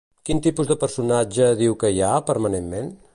[0.27, 2.93] Quin tipus de personatge diu que hi ha, permanentment?